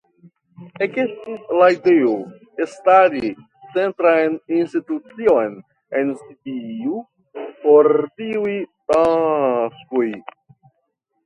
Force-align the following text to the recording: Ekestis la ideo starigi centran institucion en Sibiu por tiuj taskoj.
Ekestis 0.83 1.51
la 1.57 1.65
ideo 1.75 2.13
starigi 2.71 3.29
centran 3.75 4.39
institucion 4.61 5.55
en 6.01 6.11
Sibiu 6.23 6.99
por 7.67 7.93
tiuj 8.17 8.59
taskoj. 8.95 10.11